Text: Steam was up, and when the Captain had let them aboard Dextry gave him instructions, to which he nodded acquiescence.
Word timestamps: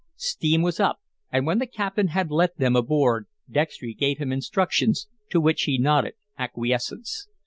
Steam 0.15 0.63
was 0.63 0.79
up, 0.79 0.99
and 1.31 1.45
when 1.45 1.59
the 1.59 1.67
Captain 1.67 2.07
had 2.07 2.31
let 2.31 2.57
them 2.57 2.75
aboard 2.75 3.27
Dextry 3.47 3.93
gave 3.93 4.17
him 4.17 4.31
instructions, 4.31 5.07
to 5.29 5.39
which 5.39 5.61
he 5.65 5.77
nodded 5.77 6.15
acquiescence. 6.39 7.27